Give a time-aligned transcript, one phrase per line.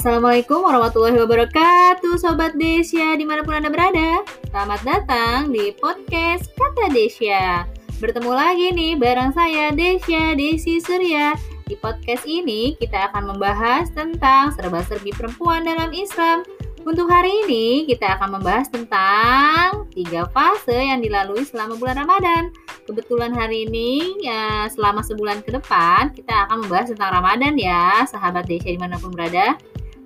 [0.00, 6.88] Assalamualaikum warahmatullahi wabarakatuh Sobat Desya di mana pun Anda berada Selamat datang di podcast Kata
[6.88, 7.68] Desya
[8.00, 11.36] Bertemu lagi nih bareng saya Desya Desi Surya
[11.68, 16.48] Di podcast ini kita akan membahas tentang serba-serbi perempuan dalam Islam
[16.80, 22.48] untuk hari ini kita akan membahas tentang tiga fase yang dilalui selama bulan Ramadan.
[22.88, 28.48] Kebetulan hari ini ya selama sebulan ke depan kita akan membahas tentang Ramadan ya, sahabat
[28.48, 29.60] Desya di mana pun berada.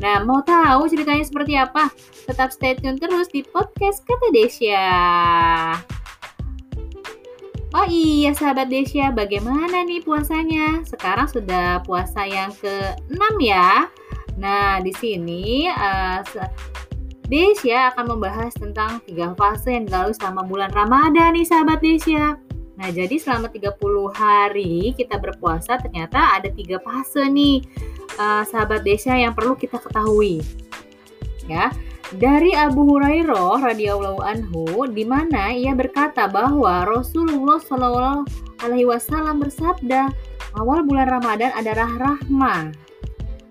[0.00, 1.92] Nah, mau tahu ceritanya seperti apa?
[2.24, 4.88] Tetap stay tune terus di podcast Kata Desya.
[7.70, 10.82] Oh iya sahabat Desya, bagaimana nih puasanya?
[10.88, 13.86] Sekarang sudah puasa yang ke-6 ya.
[14.40, 16.24] Nah, di sini uh,
[17.30, 22.40] Desya akan membahas tentang tiga fase yang dilalui selama bulan Ramadan nih sahabat Desya.
[22.80, 23.76] Nah, jadi selama 30
[24.16, 27.60] hari kita berpuasa ternyata ada tiga fase nih
[28.16, 30.40] uh, sahabat Desya yang perlu kita ketahui.
[31.44, 31.68] Ya,
[32.16, 38.24] dari Abu Hurairah radhiyallahu anhu di mana ia berkata bahwa Rasulullah Shallallahu
[38.64, 40.08] alaihi wasallam bersabda,
[40.56, 42.72] awal bulan Ramadan adalah rahmah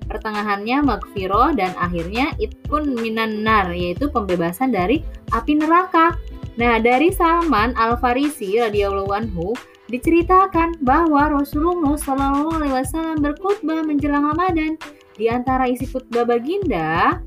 [0.09, 6.17] pertengahannya magfiro dan akhirnya itkun minan nar yaitu pembebasan dari api neraka.
[6.59, 9.55] Nah, dari Salman Al-Farisi radhiyallahu anhu
[9.87, 14.75] diceritakan bahwa Rasulullah Shallallahu alaihi wasallam berkhutbah menjelang Ramadan.
[15.15, 17.23] Di antara isi khutbah baginda,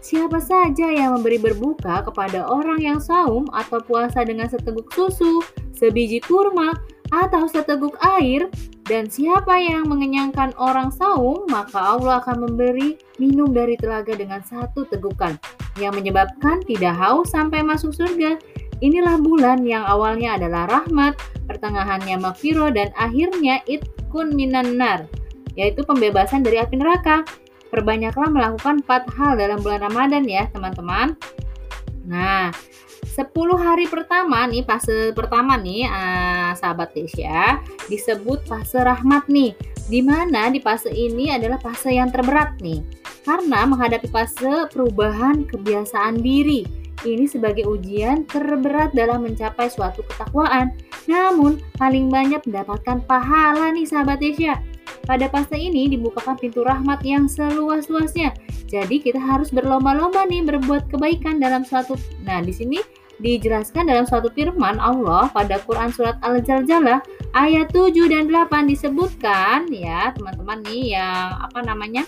[0.00, 5.44] siapa saja yang memberi berbuka kepada orang yang saum atau puasa dengan seteguk susu,
[5.76, 6.72] sebiji kurma,
[7.12, 8.48] atau seteguk air,
[8.88, 14.88] dan siapa yang mengenyangkan orang saum, maka Allah akan memberi minum dari telaga dengan satu
[14.88, 15.36] tegukan
[15.78, 18.40] yang menyebabkan tidak haus sampai masuk surga.
[18.80, 25.04] Inilah bulan yang awalnya adalah rahmat, pertengahannya makfiro, dan akhirnya itkun minan nar,
[25.52, 27.28] yaitu pembebasan dari api neraka.
[27.68, 31.14] Perbanyaklah melakukan empat hal dalam bulan Ramadan ya teman-teman.
[32.08, 32.50] Nah,
[33.04, 39.52] 10 hari pertama nih, fase pertama nih, uh, sahabat Desya, disebut fase rahmat nih.
[39.90, 42.80] Di mana di fase ini adalah fase yang terberat nih.
[43.26, 46.79] Karena menghadapi fase perubahan kebiasaan diri.
[47.00, 50.76] Ini sebagai ujian terberat dalam mencapai suatu ketakwaan.
[51.08, 54.60] Namun, paling banyak mendapatkan pahala nih sahabat Desya.
[55.08, 58.36] Pada fase ini dibukakan pintu rahmat yang seluas-luasnya.
[58.68, 61.96] Jadi kita harus berlomba-lomba nih berbuat kebaikan dalam suatu.
[62.22, 62.78] Nah, di sini
[63.20, 67.04] dijelaskan dalam suatu firman Allah pada Quran surat Al-Zalzalah
[67.36, 72.02] ayat 7 dan 8 disebutkan ya teman-teman nih yang apa namanya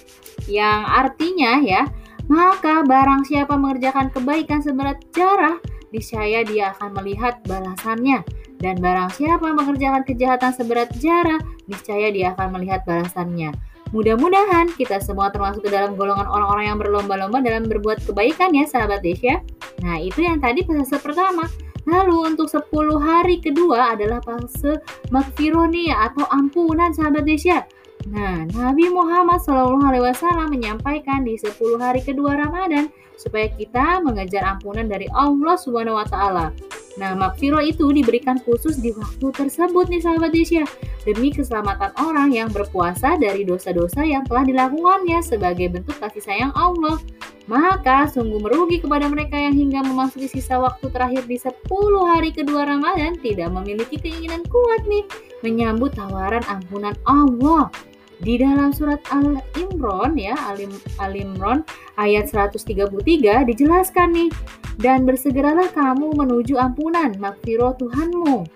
[0.48, 1.84] yang artinya ya
[2.30, 5.58] maka barang siapa mengerjakan kebaikan seberat jarah
[5.90, 8.22] niscaya dia akan melihat balasannya
[8.62, 13.50] dan barang siapa mengerjakan kejahatan seberat jarah niscaya dia akan melihat balasannya
[13.92, 19.04] Mudah-mudahan kita semua termasuk ke dalam golongan orang-orang yang berlomba-lomba dalam berbuat kebaikan ya sahabat
[19.04, 19.44] Desya.
[19.84, 21.44] Nah itu yang tadi fase pertama.
[21.84, 24.80] Lalu untuk 10 hari kedua adalah fase
[25.12, 27.68] makfironi atau ampunan sahabat Desya.
[28.10, 29.78] Nah, Nabi Muhammad SAW
[30.50, 36.50] menyampaikan di 10 hari kedua Ramadan supaya kita mengejar ampunan dari Allah Subhanahu wa taala.
[36.98, 40.66] Nah, makfiro itu diberikan khusus di waktu tersebut nih sahabat Desya
[41.06, 46.98] demi keselamatan orang yang berpuasa dari dosa-dosa yang telah dilakukannya sebagai bentuk kasih sayang Allah.
[47.50, 51.58] Maka sungguh merugi kepada mereka yang hingga memasuki sisa waktu terakhir di 10
[52.06, 55.02] hari kedua Ramadan tidak memiliki keinginan kuat nih
[55.42, 57.66] menyambut tawaran ampunan Allah.
[58.22, 60.38] Di dalam surat Al-Imran ya,
[61.02, 61.66] Al-Imran
[61.98, 64.30] ayat 133 dijelaskan nih
[64.78, 68.46] dan bersegeralah kamu menuju ampunan makfiro Tuhanmu.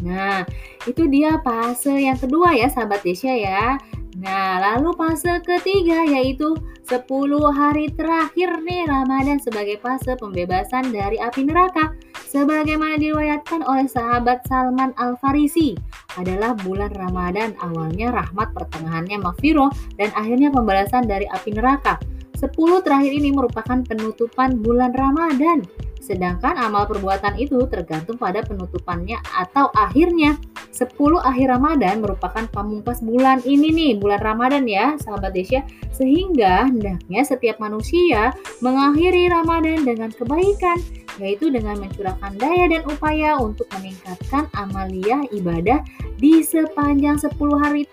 [0.00, 0.48] Nah,
[0.88, 3.76] itu dia fase yang kedua ya sahabat Desya ya.
[4.16, 6.56] Nah, lalu fase ketiga yaitu
[6.88, 7.04] 10
[7.52, 11.92] hari terakhir nih Ramadan sebagai fase pembebasan dari api neraka.
[12.36, 15.72] Sebagaimana diriwayatkan oleh sahabat Salman Al-Farisi,
[16.20, 21.96] adalah bulan Ramadan awalnya rahmat pertengahannya mafiro dan akhirnya pembalasan dari api neraka.
[22.36, 22.52] 10
[22.84, 25.64] terakhir ini merupakan penutupan bulan Ramadan.
[26.06, 30.38] Sedangkan amal perbuatan itu tergantung pada penutupannya atau akhirnya.
[30.70, 30.92] 10
[31.24, 35.66] akhir Ramadan merupakan pamungkas bulan ini nih, bulan Ramadan ya, sahabat Desya.
[35.90, 38.30] Sehingga hendaknya setiap manusia
[38.60, 40.78] mengakhiri Ramadan dengan kebaikan,
[41.16, 45.80] yaitu dengan mencurahkan daya dan upaya untuk meningkatkan amalia ibadah
[46.20, 47.88] di sepanjang 10 hari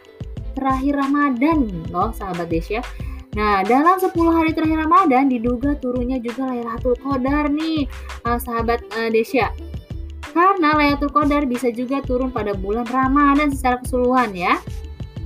[0.53, 2.83] terakhir Ramadan loh sahabat Desya.
[3.33, 7.89] Nah, dalam 10 hari terakhir Ramadan diduga turunnya juga Lailatul Qadar nih,
[8.29, 9.49] uh, sahabat uh, Desya.
[10.33, 14.61] Karena Lailatul Qadar bisa juga turun pada bulan Ramadan secara keseluruhan ya.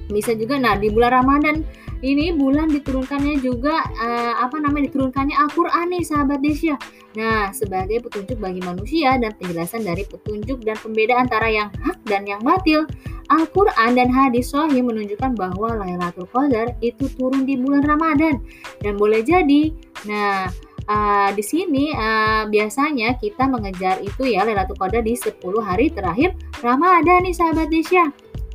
[0.07, 1.63] Bisa juga nah di bulan Ramadan
[2.05, 6.77] ini bulan diturunkannya juga uh, apa namanya diturunkannya Al-Qur'an nih sahabat Desya.
[7.17, 12.29] Nah, sebagai petunjuk bagi manusia dan penjelasan dari petunjuk dan pembeda antara yang hak dan
[12.29, 12.85] yang batil.
[13.27, 18.39] Al-Quran dan hadis sahih menunjukkan bahwa Lailatul Qadar itu turun di bulan Ramadan
[18.79, 19.73] dan boleh jadi.
[20.07, 20.47] Nah,
[20.87, 26.39] uh, di sini uh, biasanya kita mengejar itu ya Lailatul Qadar di 10 hari terakhir
[26.63, 28.07] Ramadan nih sahabat Desya.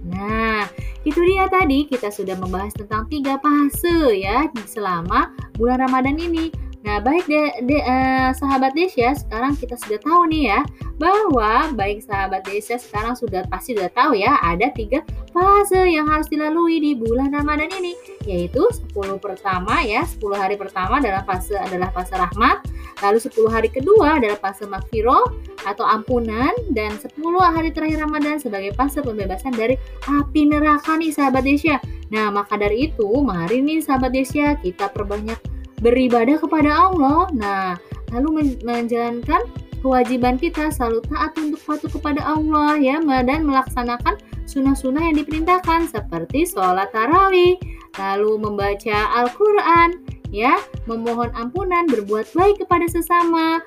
[0.08, 0.64] Nah,
[1.02, 6.54] itu dia tadi kita sudah membahas tentang tiga fase ya selama bulan Ramadan ini.
[6.82, 10.60] Nah, baik de, de, uh, sahabat Desya, sekarang kita sudah tahu nih ya
[10.98, 16.26] bahwa baik sahabat Desya sekarang sudah pasti sudah tahu ya ada tiga fase yang harus
[16.26, 17.94] dilalui di bulan Ramadan ini
[18.26, 22.62] yaitu 10 pertama ya 10 hari pertama dalam fase adalah fase rahmat
[23.02, 25.26] lalu 10 hari kedua adalah fase makfiro
[25.66, 29.74] atau ampunan dan 10 hari terakhir Ramadan sebagai fase pembebasan dari
[30.06, 31.82] api neraka nih sahabat Desya
[32.14, 35.52] nah maka dari itu mari nih sahabat Desya kita perbanyak
[35.82, 37.28] beribadah kepada Allah.
[37.34, 37.74] Nah,
[38.14, 39.42] lalu menjalankan
[39.82, 44.16] kewajiban kita selalu taat untuk patuh kepada Allah ya dan melaksanakan
[44.46, 47.58] sunnah-sunnah yang diperintahkan seperti sholat tarawih,
[47.98, 49.98] lalu membaca Al-Quran,
[50.32, 50.58] ya,
[50.88, 53.60] memohon ampunan, berbuat baik kepada sesama,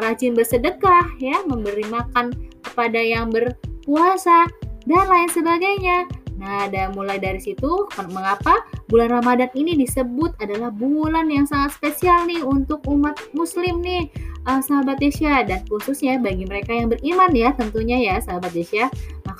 [0.00, 2.32] rajin bersedekah, ya, memberi makan
[2.62, 4.48] kepada yang berpuasa
[4.86, 6.08] dan lain sebagainya.
[6.42, 12.26] Nah, dan mulai dari situ, mengapa bulan Ramadan ini disebut adalah bulan yang sangat spesial
[12.26, 14.10] nih untuk umat muslim nih,
[14.50, 15.46] uh, sahabat Desya.
[15.46, 18.90] Dan khususnya bagi mereka yang beriman ya tentunya ya sahabat Desya.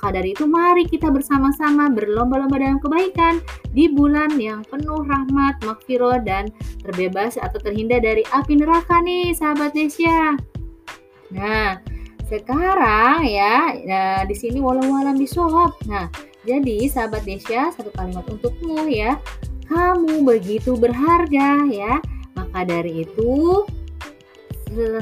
[0.03, 3.39] Maka dari itu mari kita bersama-sama berlomba-lomba dalam kebaikan
[3.71, 6.51] di bulan yang penuh rahmat, makfiro, dan
[6.83, 10.35] terbebas atau terhindar dari api neraka nih sahabat Desya.
[11.31, 11.79] Nah,
[12.27, 15.71] sekarang ya, nah, di sini walau-walam bisawab.
[15.87, 16.11] Nah,
[16.43, 19.15] jadi sahabat Desya, satu kalimat untukmu ya.
[19.71, 22.03] Kamu begitu berharga ya.
[22.35, 23.63] Maka dari itu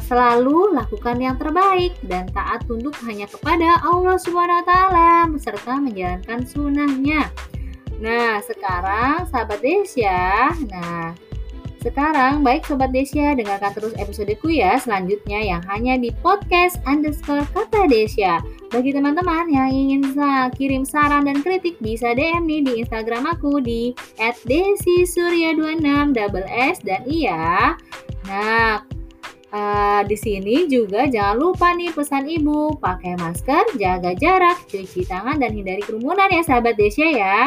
[0.04, 6.44] selalu lakukan yang terbaik dan taat tunduk hanya kepada Allah Subhanahu wa taala serta menjalankan
[6.46, 7.32] sunnahnya.
[8.02, 11.14] Nah, sekarang sahabat Desya, nah
[11.82, 17.90] sekarang, baik Sobat Desya, dengarkan terus episodeku ya selanjutnya yang hanya di podcast underscore kata
[17.90, 18.38] Desya.
[18.70, 20.14] Bagi teman-teman yang ingin
[20.54, 23.98] kirim saran dan kritik bisa DM nih di Instagram aku di
[24.46, 27.74] @desisurya26 double S dan iya.
[28.30, 28.86] Nah,
[29.52, 35.44] Uh, di sini juga jangan lupa nih pesan ibu, pakai masker, jaga jarak, cuci tangan
[35.44, 37.40] dan hindari kerumunan ya sahabat Desya ya.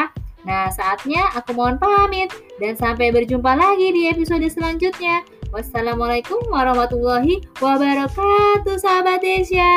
[0.45, 2.29] Nah, saatnya aku mohon pamit
[2.61, 5.25] dan sampai berjumpa lagi di episode selanjutnya.
[5.49, 9.73] Wassalamualaikum warahmatullahi wabarakatuh, sahabat Desya.